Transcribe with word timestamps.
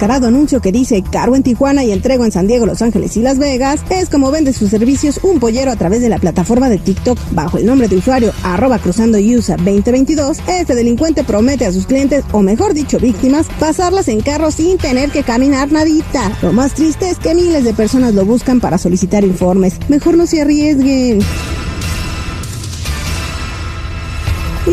Descarado 0.00 0.28
anuncio 0.28 0.62
que 0.62 0.72
dice 0.72 1.02
cargo 1.02 1.36
en 1.36 1.42
Tijuana 1.42 1.84
y 1.84 1.92
entrego 1.92 2.24
en 2.24 2.32
San 2.32 2.46
Diego, 2.46 2.64
Los 2.64 2.80
Ángeles 2.80 3.18
y 3.18 3.20
Las 3.20 3.36
Vegas, 3.36 3.82
es 3.90 4.08
como 4.08 4.30
vende 4.30 4.54
sus 4.54 4.70
servicios 4.70 5.20
un 5.22 5.38
pollero 5.40 5.70
a 5.70 5.76
través 5.76 6.00
de 6.00 6.08
la 6.08 6.16
plataforma 6.16 6.70
de 6.70 6.78
TikTok 6.78 7.18
bajo 7.32 7.58
el 7.58 7.66
nombre 7.66 7.86
de 7.86 7.96
usuario 7.96 8.32
arroba 8.42 8.78
cruzando 8.78 9.18
USA 9.18 9.58
2022. 9.58 10.38
Este 10.48 10.74
delincuente 10.74 11.22
promete 11.22 11.66
a 11.66 11.72
sus 11.72 11.84
clientes, 11.84 12.24
o 12.32 12.40
mejor 12.40 12.72
dicho 12.72 12.98
víctimas, 12.98 13.48
pasarlas 13.58 14.08
en 14.08 14.22
carro 14.22 14.50
sin 14.50 14.78
tener 14.78 15.10
que 15.10 15.22
caminar 15.22 15.70
nadita. 15.70 16.32
Lo 16.40 16.54
más 16.54 16.72
triste 16.72 17.10
es 17.10 17.18
que 17.18 17.34
miles 17.34 17.64
de 17.64 17.74
personas 17.74 18.14
lo 18.14 18.24
buscan 18.24 18.58
para 18.58 18.78
solicitar 18.78 19.22
informes. 19.22 19.74
Mejor 19.90 20.16
no 20.16 20.26
se 20.26 20.40
arriesguen. 20.40 21.20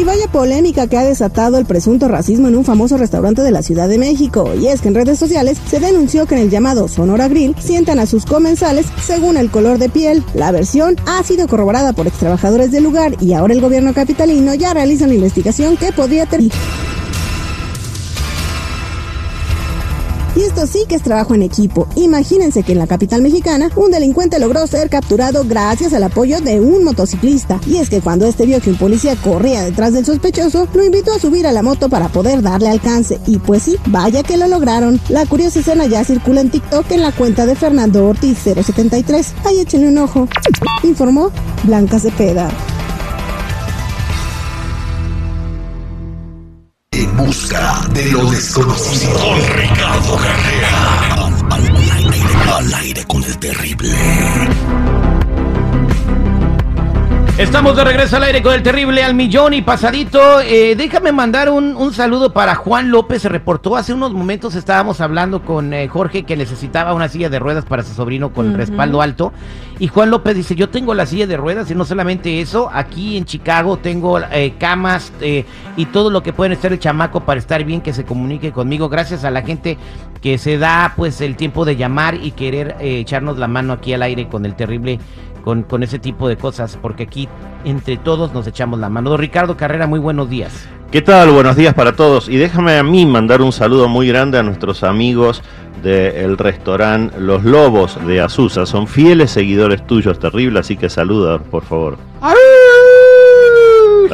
Vaya 0.07 0.27
polémica 0.27 0.87
que 0.87 0.97
ha 0.97 1.03
desatado 1.03 1.57
el 1.57 1.65
presunto 1.65 2.07
racismo 2.07 2.47
en 2.47 2.55
un 2.55 2.63
famoso 2.63 2.95
restaurante 2.97 3.41
de 3.41 3.51
la 3.51 3.61
Ciudad 3.61 3.89
de 3.89 3.97
México. 3.97 4.53
Y 4.55 4.67
es 4.67 4.79
que 4.79 4.87
en 4.87 4.95
redes 4.95 5.19
sociales 5.19 5.57
se 5.69 5.81
denunció 5.81 6.25
que 6.25 6.35
en 6.35 6.41
el 6.41 6.49
llamado 6.49 6.87
Sonora 6.87 7.27
Grill 7.27 7.55
sientan 7.59 7.99
a 7.99 8.05
sus 8.05 8.25
comensales 8.25 8.85
según 9.01 9.35
el 9.35 9.51
color 9.51 9.79
de 9.79 9.89
piel. 9.89 10.23
La 10.33 10.53
versión 10.53 10.95
ha 11.05 11.21
sido 11.23 11.47
corroborada 11.49 11.91
por 11.91 12.07
ex 12.07 12.17
trabajadores 12.19 12.71
del 12.71 12.85
lugar 12.85 13.21
y 13.21 13.33
ahora 13.33 13.53
el 13.53 13.59
gobierno 13.59 13.93
capitalino 13.93 14.53
ya 14.53 14.73
realiza 14.73 15.05
una 15.05 15.15
investigación 15.15 15.75
que 15.75 15.91
podría 15.91 16.25
terminar. 16.25 16.57
Y 20.37 20.43
esto 20.43 20.67
sí 20.67 20.85
que 20.87 20.93
es 20.93 21.01
trabajo 21.01 21.33
en 21.33 21.41
equipo. 21.41 21.87
Imagínense 21.95 22.61
que 22.61 22.73
en 22.73 22.77
la 22.77 22.85
capital 22.85 23.23
mexicana 23.23 23.71
un 23.75 23.89
delincuente 23.89 24.37
logró 24.37 24.67
ser 24.67 24.87
capturado 24.87 25.43
gracias 25.45 25.93
al 25.93 26.03
apoyo 26.03 26.41
de 26.41 26.59
un 26.59 26.83
motociclista. 26.83 27.59
Y 27.65 27.77
es 27.77 27.89
que 27.89 28.01
cuando 28.01 28.27
este 28.27 28.45
vio 28.45 28.61
que 28.61 28.69
un 28.69 28.77
policía 28.77 29.15
corría 29.15 29.63
detrás 29.63 29.93
del 29.93 30.05
sospechoso, 30.05 30.67
lo 30.75 30.83
invitó 30.83 31.11
a 31.11 31.19
subir 31.19 31.47
a 31.47 31.51
la 31.51 31.63
moto 31.63 31.89
para 31.89 32.09
poder 32.09 32.43
darle 32.43 32.69
alcance. 32.69 33.19
Y 33.25 33.39
pues 33.39 33.63
sí, 33.63 33.77
vaya 33.87 34.21
que 34.21 34.37
lo 34.37 34.47
lograron. 34.47 35.01
La 35.09 35.25
curiosa 35.25 35.59
escena 35.59 35.87
ya 35.87 36.03
circula 36.03 36.41
en 36.41 36.51
TikTok 36.51 36.91
en 36.91 37.01
la 37.01 37.11
cuenta 37.11 37.47
de 37.47 37.55
Fernando 37.55 38.05
Ortiz 38.05 38.37
073. 38.37 39.33
Ahí 39.43 39.59
échenle 39.59 39.87
un 39.87 39.97
ojo. 39.97 40.27
Informó 40.83 41.31
Blanca 41.63 41.99
Cepeda. 41.99 42.51
Busca 47.17 47.81
de 47.91 48.05
lo 48.11 48.29
desconocido. 48.29 49.13
Con 49.19 49.57
Ricardo 49.57 50.15
Carrera. 50.17 51.25
Al, 51.49 51.67
aire, 51.91 52.21
al 52.53 52.73
aire 52.75 53.05
con 53.05 53.23
el 53.23 53.37
terrible. 53.37 53.91
Estamos 57.37 57.75
de 57.75 57.83
regreso 57.83 58.17
al 58.17 58.23
aire 58.23 58.41
con 58.41 58.55
el 58.55 58.63
terrible 58.63 59.03
al 59.03 59.13
millón 59.13 59.53
y 59.53 59.61
pasadito. 59.61 60.41
Eh, 60.41 60.73
déjame 60.75 61.11
mandar 61.11 61.51
un, 61.51 61.75
un, 61.75 61.93
saludo 61.93 62.33
para 62.33 62.55
Juan 62.55 62.89
López. 62.89 63.21
Se 63.21 63.29
reportó 63.29 63.75
hace 63.75 63.93
unos 63.93 64.11
momentos, 64.11 64.55
estábamos 64.55 65.01
hablando 65.01 65.43
con 65.43 65.71
eh, 65.71 65.87
Jorge 65.87 66.23
que 66.23 66.35
necesitaba 66.35 66.95
una 66.95 67.09
silla 67.09 67.29
de 67.29 67.37
ruedas 67.37 67.63
para 67.63 67.83
su 67.83 67.93
sobrino 67.93 68.33
con 68.33 68.55
respaldo 68.55 69.03
alto. 69.03 69.33
Y 69.77 69.87
Juan 69.87 70.09
López 70.09 70.35
dice, 70.35 70.55
yo 70.55 70.69
tengo 70.69 70.95
la 70.95 71.05
silla 71.05 71.27
de 71.27 71.37
ruedas 71.37 71.69
y 71.69 71.75
no 71.75 71.85
solamente 71.85 72.41
eso, 72.41 72.71
aquí 72.73 73.17
en 73.17 73.25
Chicago 73.25 73.77
tengo 73.77 74.19
eh, 74.19 74.55
camas 74.57 75.13
y 75.21 75.85
todo 75.85 76.09
lo 76.09 76.23
que 76.23 76.33
puede 76.33 76.55
estar 76.55 76.73
el 76.73 76.79
chamaco 76.79 77.19
para 77.19 77.39
estar 77.39 77.63
bien, 77.63 77.81
que 77.81 77.93
se 77.93 78.03
comunique 78.03 78.51
conmigo. 78.51 78.89
Gracias 78.89 79.23
a 79.25 79.29
la 79.29 79.43
gente 79.43 79.77
que 80.23 80.39
se 80.39 80.57
da 80.57 80.93
pues 80.95 81.21
el 81.21 81.35
tiempo 81.35 81.65
de 81.65 81.75
llamar 81.75 82.15
y 82.15 82.31
querer 82.31 82.77
echarnos 82.79 83.37
la 83.37 83.47
mano 83.47 83.73
aquí 83.73 83.93
al 83.93 84.01
aire 84.01 84.27
con 84.27 84.43
el 84.43 84.55
terrible 84.55 84.99
con, 85.47 85.63
con, 85.63 85.81
ese 85.81 85.97
tipo 85.97 86.27
de 86.27 86.35
cosas, 86.35 86.77
porque 86.81 87.03
aquí 87.03 87.29
entre 87.63 87.95
todos 87.95 88.33
nos 88.33 88.45
echamos 88.47 88.81
la 88.81 88.89
mano. 88.89 89.11
Don 89.11 89.17
Ricardo 89.17 89.55
Carrera, 89.55 89.87
muy 89.87 89.97
buenos 89.97 90.29
días. 90.29 90.67
¿Qué 90.91 91.01
tal? 91.01 91.29
Buenos 91.29 91.55
días 91.55 91.73
para 91.73 91.93
todos. 91.93 92.27
Y 92.27 92.35
déjame 92.35 92.77
a 92.77 92.83
mí 92.83 93.05
mandar 93.05 93.41
un 93.41 93.53
saludo 93.53 93.87
muy 93.87 94.09
grande 94.09 94.37
a 94.37 94.43
nuestros 94.43 94.83
amigos 94.83 95.41
del 95.81 96.37
restaurante 96.37 97.17
Los 97.21 97.45
Lobos 97.45 97.97
de 98.05 98.19
Azusa. 98.19 98.65
Son 98.65 98.87
fieles 98.87 99.31
seguidores 99.31 99.87
tuyos, 99.87 100.19
terrible, 100.19 100.59
así 100.59 100.75
que 100.75 100.89
saluda, 100.89 101.39
por 101.39 101.63
favor. 101.63 101.97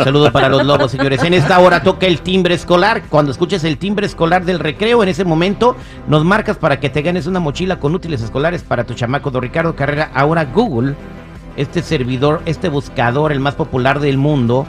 Saludos 0.03 0.31
para 0.31 0.49
los 0.49 0.65
lobos, 0.65 0.91
señores. 0.91 1.23
En 1.23 1.33
esta 1.33 1.59
hora 1.59 1.83
toca 1.83 2.07
el 2.07 2.21
timbre 2.21 2.55
escolar. 2.55 3.03
Cuando 3.09 3.31
escuches 3.31 3.63
el 3.63 3.77
timbre 3.77 4.07
escolar 4.07 4.43
del 4.43 4.59
recreo, 4.59 5.03
en 5.03 5.09
ese 5.09 5.23
momento 5.23 5.75
nos 6.07 6.25
marcas 6.25 6.57
para 6.57 6.79
que 6.79 6.89
te 6.89 7.01
ganes 7.01 7.27
una 7.27 7.39
mochila 7.39 7.79
con 7.79 7.93
útiles 7.93 8.21
escolares 8.21 8.63
para 8.63 8.85
tu 8.85 8.93
chamaco. 8.93 9.29
Don 9.29 9.41
Ricardo 9.41 9.75
Carrera, 9.75 10.09
ahora 10.13 10.45
Google 10.45 10.95
este 11.57 11.81
servidor, 11.81 12.41
este 12.45 12.69
buscador, 12.69 13.31
el 13.31 13.39
más 13.39 13.55
popular 13.55 13.99
del 13.99 14.17
mundo, 14.17 14.65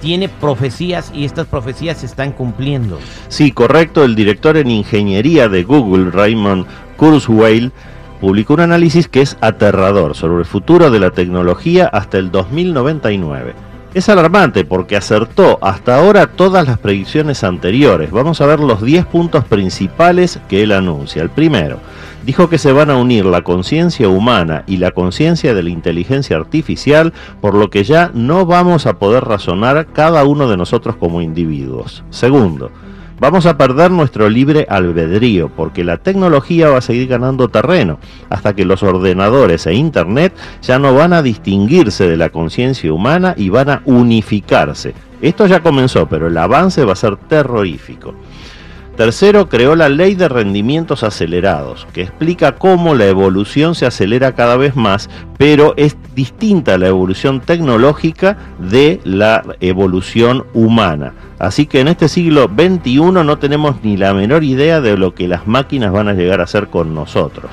tiene 0.00 0.28
profecías 0.28 1.10
y 1.14 1.24
estas 1.24 1.46
profecías 1.46 1.98
se 1.98 2.06
están 2.06 2.32
cumpliendo. 2.32 2.98
Sí, 3.28 3.52
correcto. 3.52 4.04
El 4.04 4.14
director 4.14 4.56
en 4.56 4.70
ingeniería 4.70 5.48
de 5.48 5.64
Google, 5.64 6.10
Raymond 6.10 6.66
Kurzweil, 6.96 7.72
publicó 8.20 8.54
un 8.54 8.60
análisis 8.60 9.08
que 9.08 9.22
es 9.22 9.36
aterrador 9.40 10.14
sobre 10.14 10.40
el 10.40 10.46
futuro 10.46 10.90
de 10.90 11.00
la 11.00 11.10
tecnología 11.10 11.86
hasta 11.86 12.18
el 12.18 12.30
2099. 12.30 13.67
Es 13.98 14.08
alarmante 14.08 14.64
porque 14.64 14.94
acertó 14.94 15.58
hasta 15.60 15.96
ahora 15.96 16.28
todas 16.28 16.68
las 16.68 16.78
predicciones 16.78 17.42
anteriores. 17.42 18.12
Vamos 18.12 18.40
a 18.40 18.46
ver 18.46 18.60
los 18.60 18.80
10 18.80 19.06
puntos 19.06 19.44
principales 19.44 20.38
que 20.48 20.62
él 20.62 20.70
anuncia. 20.70 21.20
El 21.20 21.30
primero, 21.30 21.80
dijo 22.24 22.48
que 22.48 22.58
se 22.58 22.70
van 22.70 22.90
a 22.90 22.96
unir 22.96 23.24
la 23.24 23.42
conciencia 23.42 24.08
humana 24.08 24.62
y 24.68 24.76
la 24.76 24.92
conciencia 24.92 25.52
de 25.52 25.64
la 25.64 25.70
inteligencia 25.70 26.36
artificial, 26.36 27.12
por 27.40 27.56
lo 27.56 27.70
que 27.70 27.82
ya 27.82 28.12
no 28.14 28.46
vamos 28.46 28.86
a 28.86 29.00
poder 29.00 29.24
razonar 29.24 29.88
cada 29.92 30.24
uno 30.24 30.48
de 30.48 30.56
nosotros 30.56 30.94
como 30.94 31.20
individuos. 31.20 32.04
Segundo, 32.10 32.70
vamos 33.20 33.46
a 33.46 33.56
perder 33.56 33.90
nuestro 33.90 34.28
libre 34.28 34.66
albedrío, 34.68 35.48
porque 35.48 35.84
la 35.84 35.98
tecnología 35.98 36.68
va 36.70 36.78
a 36.78 36.82
seguir 36.82 37.08
ganando 37.08 37.48
terreno, 37.48 37.98
hasta 38.30 38.54
que 38.54 38.64
los 38.64 38.82
ordenadores 38.82 39.66
e 39.66 39.74
Internet 39.74 40.34
ya 40.62 40.78
no 40.78 40.94
van 40.94 41.12
a 41.12 41.22
distinguirse 41.22 42.08
de 42.08 42.16
la 42.16 42.30
conciencia 42.30 42.92
humana 42.92 43.34
y 43.36 43.48
van 43.48 43.70
a 43.70 43.82
unificarse. 43.84 44.94
Esto 45.20 45.46
ya 45.46 45.60
comenzó, 45.60 46.06
pero 46.08 46.28
el 46.28 46.38
avance 46.38 46.84
va 46.84 46.92
a 46.92 46.96
ser 46.96 47.16
terrorífico. 47.16 48.14
Tercero, 48.98 49.48
creó 49.48 49.76
la 49.76 49.88
ley 49.88 50.16
de 50.16 50.28
rendimientos 50.28 51.04
acelerados, 51.04 51.86
que 51.92 52.02
explica 52.02 52.56
cómo 52.56 52.96
la 52.96 53.06
evolución 53.06 53.76
se 53.76 53.86
acelera 53.86 54.34
cada 54.34 54.56
vez 54.56 54.74
más, 54.74 55.08
pero 55.38 55.72
es 55.76 55.96
distinta 56.16 56.76
la 56.78 56.88
evolución 56.88 57.40
tecnológica 57.40 58.36
de 58.58 59.00
la 59.04 59.44
evolución 59.60 60.46
humana. 60.52 61.14
Así 61.38 61.66
que 61.66 61.78
en 61.78 61.86
este 61.86 62.08
siglo 62.08 62.50
XXI 62.52 62.96
no 63.00 63.38
tenemos 63.38 63.76
ni 63.84 63.96
la 63.96 64.12
menor 64.14 64.42
idea 64.42 64.80
de 64.80 64.98
lo 64.98 65.14
que 65.14 65.28
las 65.28 65.46
máquinas 65.46 65.92
van 65.92 66.08
a 66.08 66.14
llegar 66.14 66.40
a 66.40 66.44
hacer 66.44 66.66
con 66.66 66.92
nosotros. 66.92 67.52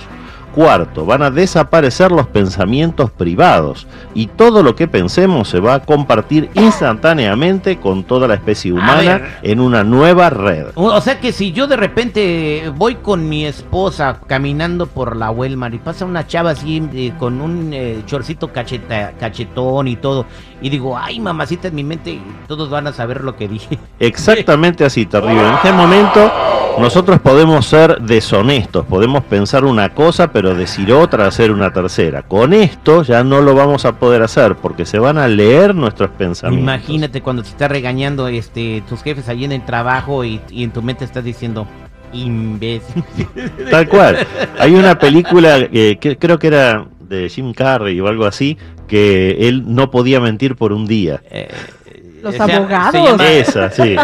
Cuarto, 0.55 1.05
van 1.05 1.21
a 1.21 1.31
desaparecer 1.31 2.13
los 2.13 2.27
pensamientos 2.27 3.11
privados 3.11 3.87
y 4.13 4.27
todo 4.27 4.63
lo 4.63 4.73
que 4.73 4.87
pensemos 4.87 5.49
se 5.49 5.59
va 5.59 5.73
a 5.73 5.79
compartir 5.81 6.49
instantáneamente 6.53 7.77
con 7.77 8.05
toda 8.05 8.25
la 8.29 8.35
especie 8.35 8.71
humana 8.71 9.37
en 9.41 9.59
una 9.59 9.83
nueva 9.83 10.29
red. 10.29 10.67
O 10.75 11.01
sea 11.01 11.19
que 11.19 11.33
si 11.33 11.51
yo 11.51 11.67
de 11.67 11.75
repente 11.75 12.71
voy 12.73 12.95
con 12.95 13.27
mi 13.27 13.45
esposa 13.45 14.21
caminando 14.27 14.87
por 14.87 15.17
la 15.17 15.29
Walmart 15.29 15.75
y 15.75 15.79
pasa 15.79 16.05
una 16.05 16.25
chava 16.25 16.51
así 16.51 16.81
eh, 16.93 17.11
con 17.19 17.41
un 17.41 17.73
eh, 17.73 18.03
chorcito 18.05 18.53
cacheta, 18.53 19.11
cachetón 19.19 19.89
y 19.89 19.97
todo 19.97 20.25
y 20.61 20.69
digo, 20.69 20.97
ay 20.97 21.19
mamacita 21.19 21.67
en 21.67 21.75
mi 21.75 21.83
mente, 21.83 22.19
todos 22.47 22.69
van 22.69 22.87
a 22.87 22.93
saber 22.93 23.25
lo 23.25 23.35
que 23.35 23.49
dije. 23.49 23.77
Exactamente 23.99 24.85
así, 24.85 25.05
terrible. 25.05 25.47
En 25.47 25.53
este 25.53 25.73
momento 25.73 26.31
nosotros 26.79 27.19
podemos 27.19 27.65
ser 27.65 28.01
deshonestos, 28.01 28.85
podemos 28.85 29.23
pensar 29.23 29.65
una 29.65 29.93
cosa 29.93 30.31
pero 30.31 30.55
decir 30.55 30.91
otra, 30.93 31.27
hacer 31.27 31.51
una 31.51 31.71
tercera. 31.71 32.23
Con 32.23 32.53
esto 32.53 33.03
ya 33.03 33.23
no 33.23 33.41
lo 33.41 33.55
vamos 33.55 33.85
a 33.85 33.99
poder 33.99 34.21
hacer 34.21 34.55
porque 34.55 34.85
se 34.85 34.99
van 34.99 35.17
a 35.17 35.27
leer 35.27 35.75
nuestros 35.75 36.09
pensamientos. 36.11 36.63
Imagínate 36.63 37.21
cuando 37.21 37.43
te 37.43 37.49
está 37.49 37.67
regañando 37.67 38.27
este 38.27 38.83
tus 38.87 39.01
jefes 39.01 39.29
allí 39.29 39.45
en 39.45 39.51
el 39.51 39.65
trabajo 39.65 40.23
y, 40.23 40.41
y 40.49 40.63
en 40.63 40.71
tu 40.71 40.81
mente 40.81 41.05
estás 41.05 41.23
diciendo 41.23 41.67
imbécil. 42.13 43.03
Tal 43.71 43.87
cual. 43.87 44.25
Hay 44.59 44.73
una 44.73 44.97
película 44.97 45.57
eh, 45.59 45.97
que 45.99 46.17
creo 46.17 46.39
que 46.39 46.47
era 46.47 46.87
de 46.99 47.29
Jim 47.29 47.53
Carrey 47.53 47.99
o 47.99 48.07
algo 48.07 48.25
así 48.25 48.57
que 48.87 49.47
él 49.47 49.63
no 49.67 49.91
podía 49.91 50.19
mentir 50.19 50.55
por 50.55 50.71
un 50.71 50.85
día. 50.85 51.21
Eh, 51.29 51.47
los 52.25 52.39
abogados. 52.39 53.21
Esa, 53.29 53.69
sí. 53.69 53.95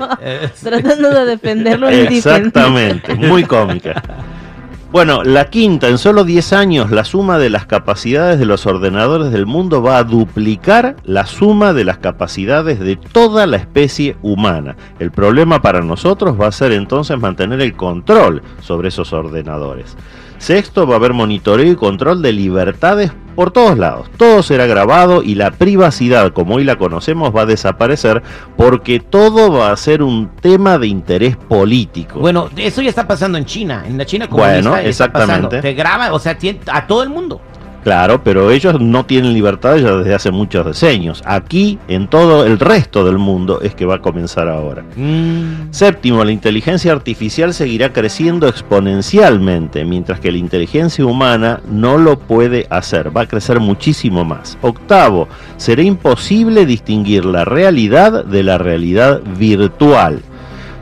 Tratando 0.62 1.10
de 1.10 1.24
defenderlo. 1.26 1.88
Exactamente, 1.88 3.14
muy 3.14 3.44
cómica. 3.44 4.02
Bueno, 4.92 5.24
la 5.24 5.50
quinta, 5.50 5.88
en 5.88 5.98
solo 5.98 6.22
10 6.22 6.52
años, 6.52 6.90
la 6.92 7.02
suma 7.02 7.36
de 7.38 7.50
las 7.50 7.66
capacidades 7.66 8.38
de 8.38 8.46
los 8.46 8.64
ordenadores 8.64 9.32
del 9.32 9.44
mundo 9.44 9.82
va 9.82 9.98
a 9.98 10.04
duplicar 10.04 10.94
la 11.02 11.26
suma 11.26 11.72
de 11.72 11.84
las 11.84 11.98
capacidades 11.98 12.78
de 12.78 12.94
toda 12.94 13.48
la 13.48 13.56
especie 13.56 14.16
humana. 14.22 14.76
El 15.00 15.10
problema 15.10 15.60
para 15.60 15.80
nosotros 15.80 16.40
va 16.40 16.46
a 16.46 16.52
ser 16.52 16.70
entonces 16.70 17.18
mantener 17.18 17.60
el 17.60 17.74
control 17.74 18.42
sobre 18.60 18.86
esos 18.86 19.12
ordenadores. 19.12 19.96
Sexto, 20.38 20.86
va 20.86 20.94
a 20.94 20.98
haber 20.98 21.12
monitoreo 21.12 21.72
y 21.72 21.74
control 21.74 22.22
de 22.22 22.32
libertades 22.32 23.10
por 23.34 23.50
todos 23.50 23.76
lados. 23.78 24.08
Todo 24.16 24.42
será 24.42 24.66
grabado 24.66 25.22
y 25.22 25.34
la 25.34 25.50
privacidad, 25.50 26.32
como 26.32 26.56
hoy 26.56 26.64
la 26.64 26.76
conocemos, 26.76 27.34
va 27.34 27.42
a 27.42 27.46
desaparecer 27.46 28.22
porque 28.56 29.00
todo 29.00 29.52
va 29.52 29.72
a 29.72 29.76
ser 29.76 30.02
un 30.02 30.30
tema 30.40 30.78
de 30.78 30.86
interés 30.86 31.36
político. 31.36 32.20
Bueno, 32.20 32.48
eso 32.56 32.82
ya 32.82 32.90
está 32.90 33.06
pasando 33.06 33.38
en 33.38 33.44
China. 33.44 33.84
En 33.86 33.98
la 33.98 34.06
China 34.06 34.28
comunista 34.28 34.70
Bueno, 34.70 34.88
exactamente. 34.88 35.60
Te 35.60 35.74
graba, 35.74 36.12
o 36.12 36.18
sea, 36.18 36.36
a 36.72 36.86
todo 36.86 37.02
el 37.02 37.10
mundo. 37.10 37.40
Claro, 37.84 38.24
pero 38.24 38.50
ellos 38.50 38.80
no 38.80 39.04
tienen 39.04 39.34
libertad 39.34 39.76
ya 39.76 39.96
desde 39.96 40.14
hace 40.14 40.30
muchos 40.30 40.64
decenios. 40.64 41.22
Aquí, 41.26 41.78
en 41.86 42.08
todo 42.08 42.46
el 42.46 42.58
resto 42.58 43.04
del 43.04 43.18
mundo, 43.18 43.60
es 43.60 43.74
que 43.74 43.84
va 43.84 43.96
a 43.96 44.00
comenzar 44.00 44.48
ahora. 44.48 44.82
Mm. 44.96 45.70
Séptimo, 45.70 46.24
la 46.24 46.32
inteligencia 46.32 46.92
artificial 46.92 47.52
seguirá 47.52 47.92
creciendo 47.92 48.48
exponencialmente, 48.48 49.84
mientras 49.84 50.18
que 50.18 50.32
la 50.32 50.38
inteligencia 50.38 51.04
humana 51.04 51.60
no 51.68 51.98
lo 51.98 52.18
puede 52.18 52.66
hacer, 52.70 53.14
va 53.14 53.22
a 53.22 53.28
crecer 53.28 53.60
muchísimo 53.60 54.24
más. 54.24 54.56
Octavo, 54.62 55.28
será 55.58 55.82
imposible 55.82 56.64
distinguir 56.64 57.26
la 57.26 57.44
realidad 57.44 58.24
de 58.24 58.42
la 58.44 58.56
realidad 58.56 59.20
virtual. 59.38 60.22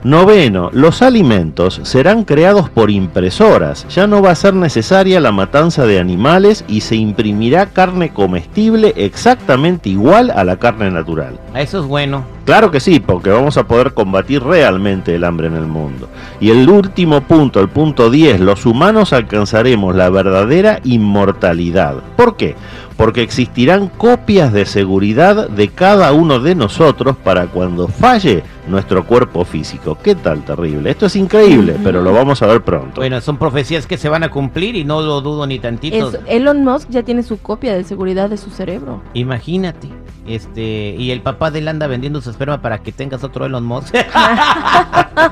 Noveno, 0.04 0.70
los 0.72 1.00
alimentos 1.00 1.80
serán 1.84 2.24
creados 2.24 2.68
por 2.68 2.90
impresoras. 2.90 3.86
Ya 3.88 4.08
no 4.08 4.20
va 4.20 4.32
a 4.32 4.34
ser 4.34 4.52
necesaria 4.52 5.20
la 5.20 5.30
matanza 5.30 5.86
de 5.86 6.00
animales 6.00 6.64
y 6.66 6.80
se 6.80 6.96
imprimirá 6.96 7.66
carne 7.66 8.12
comestible 8.12 8.94
exactamente 8.96 9.90
igual 9.90 10.32
a 10.32 10.42
la 10.42 10.56
carne 10.56 10.90
natural. 10.90 11.38
Eso 11.54 11.80
es 11.80 11.86
bueno. 11.86 12.24
Claro 12.44 12.70
que 12.72 12.80
sí, 12.80 12.98
porque 12.98 13.30
vamos 13.30 13.56
a 13.56 13.66
poder 13.68 13.94
combatir 13.94 14.42
realmente 14.42 15.14
el 15.14 15.22
hambre 15.24 15.46
en 15.46 15.54
el 15.54 15.66
mundo. 15.66 16.08
Y 16.40 16.50
el 16.50 16.68
último 16.68 17.20
punto, 17.22 17.60
el 17.60 17.68
punto 17.68 18.10
10, 18.10 18.40
los 18.40 18.66
humanos 18.66 19.12
alcanzaremos 19.12 19.94
la 19.94 20.10
verdadera 20.10 20.80
inmortalidad. 20.82 21.96
¿Por 22.16 22.36
qué? 22.36 22.56
Porque 22.96 23.22
existirán 23.22 23.88
copias 23.88 24.52
de 24.52 24.66
seguridad 24.66 25.48
de 25.48 25.68
cada 25.68 26.12
uno 26.12 26.40
de 26.40 26.54
nosotros 26.54 27.16
para 27.16 27.46
cuando 27.46 27.88
falle 27.88 28.42
nuestro 28.68 29.04
cuerpo 29.06 29.44
físico. 29.44 29.96
¿Qué 30.02 30.14
tal 30.14 30.44
terrible? 30.44 30.90
Esto 30.90 31.06
es 31.06 31.16
increíble, 31.16 31.76
pero 31.82 32.02
lo 32.02 32.12
vamos 32.12 32.42
a 32.42 32.46
ver 32.46 32.62
pronto. 32.62 33.00
Bueno, 33.00 33.20
son 33.20 33.38
profecías 33.38 33.86
que 33.86 33.96
se 33.96 34.08
van 34.08 34.24
a 34.24 34.30
cumplir 34.30 34.76
y 34.76 34.84
no 34.84 35.00
lo 35.00 35.20
dudo 35.20 35.46
ni 35.46 35.58
tantito. 35.58 36.08
Es- 36.10 36.18
Elon 36.26 36.64
Musk 36.64 36.90
ya 36.90 37.02
tiene 37.02 37.22
su 37.22 37.38
copia 37.38 37.74
de 37.74 37.84
seguridad 37.84 38.28
de 38.30 38.36
su 38.36 38.50
cerebro. 38.50 39.00
Imagínate. 39.14 39.88
Este, 40.26 40.94
y 40.96 41.10
el 41.10 41.20
papá 41.20 41.50
de 41.50 41.58
él 41.58 41.66
anda 41.66 41.88
vendiendo 41.88 42.20
su 42.20 42.30
esperma 42.30 42.62
para 42.62 42.78
que 42.78 42.92
tengas 42.92 43.24
otro 43.24 43.44
Elon 43.44 43.64
Musk. 43.64 43.92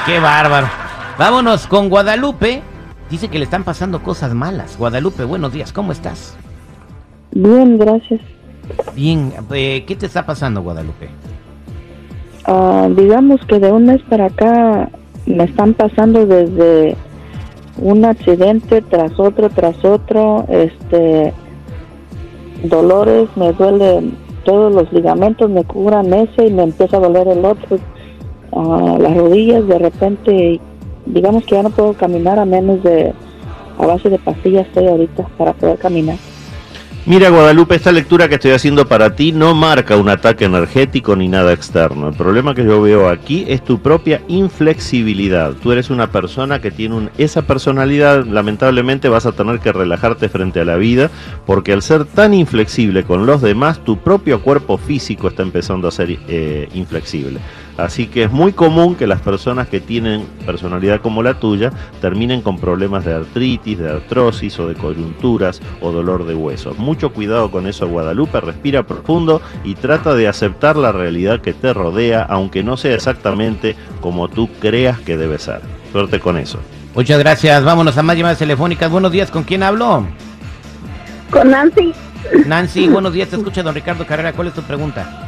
Qué 0.05 0.19
bárbaro. 0.19 0.69
Vámonos 1.17 1.65
con 1.65 1.89
Guadalupe. 1.89 2.61
Dice 3.09 3.27
que 3.29 3.39
le 3.39 3.45
están 3.45 3.63
pasando 3.63 4.03
cosas 4.03 4.35
malas. 4.35 4.77
Guadalupe, 4.77 5.23
buenos 5.23 5.51
días, 5.51 5.73
¿cómo 5.73 5.91
estás? 5.91 6.37
Bien, 7.31 7.77
gracias. 7.79 8.21
Bien, 8.93 9.33
eh, 9.51 9.83
¿qué 9.87 9.95
te 9.95 10.05
está 10.05 10.25
pasando, 10.25 10.61
Guadalupe? 10.61 11.09
Ah, 12.45 12.87
digamos 12.95 13.39
que 13.47 13.59
de 13.59 13.71
un 13.71 13.85
mes 13.85 14.01
para 14.03 14.25
acá 14.25 14.89
me 15.25 15.45
están 15.45 15.73
pasando 15.73 16.25
desde 16.25 16.95
un 17.77 18.05
accidente 18.05 18.81
tras 18.83 19.19
otro, 19.19 19.49
tras 19.49 19.83
otro, 19.83 20.45
este, 20.49 21.33
dolores, 22.63 23.27
me 23.35 23.53
duelen 23.53 24.17
todos 24.45 24.73
los 24.73 24.91
ligamentos, 24.93 25.49
me 25.49 25.63
curan 25.63 26.13
ese 26.13 26.47
y 26.47 26.53
me 26.53 26.63
empieza 26.63 26.97
a 26.97 27.01
doler 27.01 27.27
el 27.27 27.43
otro, 27.43 27.79
Ah, 28.53 28.95
las 28.99 29.15
rodillas, 29.15 29.67
de 29.67 29.77
repente, 29.77 30.59
digamos 31.07 31.45
que 31.45 31.55
ya 31.55 31.63
no 31.63 31.69
puedo 31.69 31.93
caminar 31.93 32.39
a 32.39 32.45
menos 32.45 32.81
de, 32.83 33.13
a 33.79 33.85
base 33.85 34.09
de 34.09 34.19
pastillas 34.19 34.67
estoy 34.67 34.87
ahorita 34.87 35.27
para 35.37 35.53
poder 35.53 35.77
caminar. 35.77 36.17
Mira 37.05 37.29
Guadalupe, 37.29 37.73
esta 37.75 37.93
lectura 37.93 38.27
que 38.27 38.35
estoy 38.35 38.51
haciendo 38.51 38.85
para 38.85 39.15
ti 39.15 39.31
no 39.31 39.55
marca 39.55 39.95
un 39.95 40.09
ataque 40.09 40.43
energético 40.43 41.15
ni 41.15 41.29
nada 41.29 41.53
externo. 41.53 42.09
El 42.09 42.15
problema 42.15 42.53
que 42.53 42.65
yo 42.65 42.81
veo 42.81 43.07
aquí 43.07 43.45
es 43.47 43.63
tu 43.63 43.79
propia 43.79 44.21
inflexibilidad. 44.27 45.53
Tú 45.53 45.71
eres 45.71 45.89
una 45.89 46.11
persona 46.11 46.59
que 46.59 46.69
tiene 46.69 46.95
un- 46.95 47.09
esa 47.17 47.43
personalidad, 47.43 48.25
lamentablemente 48.25 49.07
vas 49.07 49.25
a 49.25 49.31
tener 49.31 49.59
que 49.59 49.71
relajarte 49.71 50.27
frente 50.27 50.59
a 50.59 50.65
la 50.65 50.75
vida, 50.75 51.09
porque 51.45 51.71
al 51.71 51.81
ser 51.81 52.03
tan 52.03 52.33
inflexible 52.33 53.03
con 53.05 53.25
los 53.25 53.41
demás, 53.41 53.79
tu 53.85 53.97
propio 53.99 54.41
cuerpo 54.41 54.77
físico 54.77 55.29
está 55.29 55.43
empezando 55.43 55.87
a 55.87 55.91
ser 55.91 56.17
eh, 56.27 56.67
inflexible. 56.73 57.39
Así 57.77 58.07
que 58.07 58.23
es 58.23 58.31
muy 58.31 58.53
común 58.53 58.95
que 58.95 59.05
las 59.05 59.21
personas 59.21 59.67
que 59.67 59.79
tienen 59.79 60.25
personalidad 60.45 61.01
como 61.01 61.21
la 61.21 61.35
tuya 61.35 61.71
terminen 62.01 62.41
con 62.41 62.59
problemas 62.59 63.05
de 63.05 63.13
artritis, 63.13 63.77
de 63.77 63.89
artrosis 63.89 64.59
o 64.59 64.67
de 64.67 64.75
coyunturas 64.75 65.61
o 65.81 65.91
dolor 65.91 66.25
de 66.25 66.33
huesos. 66.33 66.77
Mucho 66.79 67.13
cuidado 67.13 67.51
con 67.51 67.67
eso, 67.67 67.87
Guadalupe. 67.87 68.41
Respira 68.41 68.83
profundo 68.83 69.41
y 69.63 69.75
trata 69.75 70.15
de 70.15 70.27
aceptar 70.27 70.75
la 70.75 70.91
realidad 70.91 71.41
que 71.41 71.53
te 71.53 71.71
rodea, 71.73 72.23
aunque 72.23 72.63
no 72.63 72.77
sea 72.77 72.95
exactamente 72.95 73.75
como 74.01 74.27
tú 74.27 74.49
creas 74.59 74.99
que 74.99 75.17
debe 75.17 75.37
ser. 75.37 75.61
Suerte 75.91 76.19
con 76.19 76.37
eso. 76.37 76.59
Muchas 76.95 77.19
gracias. 77.19 77.63
Vámonos 77.63 77.95
a 77.97 78.03
más 78.03 78.17
llamadas 78.17 78.39
telefónicas. 78.39 78.89
Buenos 78.89 79.11
días. 79.11 79.29
¿Con 79.29 79.43
quién 79.43 79.61
hablo? 79.61 80.07
Con 81.29 81.51
Nancy, 81.51 81.93
Nancy, 82.45 82.87
buenos 82.87 83.13
días. 83.13 83.29
Te 83.29 83.35
escucha 83.35 83.61
don 83.61 83.75
Ricardo 83.75 84.05
Carrera. 84.05 84.33
¿Cuál 84.33 84.47
es 84.47 84.53
tu 84.53 84.61
pregunta? 84.61 85.26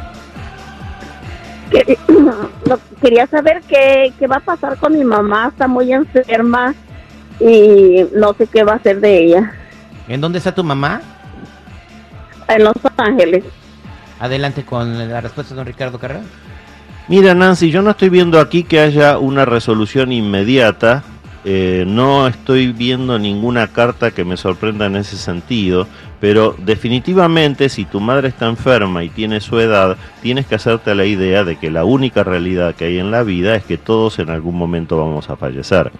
Que- 1.69 1.97
no, 2.07 2.79
quería 3.01 3.27
saber 3.27 3.61
qué, 3.67 4.13
qué 4.19 4.27
va 4.27 4.37
a 4.37 4.41
pasar 4.41 4.77
con 4.77 4.93
mi 4.93 5.03
mamá. 5.03 5.47
Está 5.49 5.67
muy 5.67 5.91
enferma 5.93 6.73
y 7.39 8.05
no 8.15 8.33
sé 8.33 8.47
qué 8.47 8.63
va 8.63 8.73
a 8.73 8.75
hacer 8.75 8.99
de 8.99 9.17
ella 9.23 9.53
¿En 10.09 10.19
dónde 10.19 10.39
está 10.39 10.53
tu 10.53 10.63
mamá? 10.63 11.01
en 12.47 12.63
Los 12.63 12.73
Ángeles. 12.97 13.43
Adelante 14.19 14.65
con 14.65 15.09
la 15.09 15.21
respuesta 15.21 15.53
de 15.53 15.57
don 15.59 15.67
Ricardo 15.67 15.99
Carrera. 15.99 16.21
Mira, 17.07 17.33
Nancy, 17.35 17.69
yo 17.71 17.81
no 17.83 17.91
estoy 17.91 18.09
viendo 18.09 18.39
aquí 18.39 18.63
que 18.63 18.79
haya 18.79 19.17
una 19.19 19.45
resolución 19.45 20.11
inmediata. 20.11 21.03
Eh, 21.51 21.83
no 21.87 22.27
estoy 22.27 22.73
viendo 22.73 23.17
ninguna 23.17 23.69
carta 23.69 24.11
que 24.11 24.23
me 24.23 24.37
sorprenda 24.37 24.85
en 24.85 24.97
ese 24.97 25.17
sentido. 25.17 25.87
Pero 26.19 26.55
definitivamente, 26.59 27.69
si 27.69 27.85
tu 27.85 27.99
madre 27.99 28.27
está 28.27 28.47
enferma 28.47 29.03
y 29.03 29.09
tiene 29.09 29.41
su 29.41 29.59
edad, 29.59 29.97
tienes 30.21 30.45
que 30.45 30.53
hacerte 30.53 30.93
la 30.93 31.05
idea 31.05 31.43
de 31.43 31.55
que 31.55 31.71
la 31.71 31.85
única 31.85 32.23
realidad 32.23 32.75
que 32.75 32.85
hay 32.85 32.99
en 32.99 33.09
la 33.09 33.23
vida 33.23 33.55
es 33.55 33.63
que 33.63 33.79
todos 33.79 34.19
en 34.19 34.29
algún 34.29 34.59
momento 34.59 34.99
vamos 34.99 35.31
a 35.31 35.37
fallecer. 35.37 35.91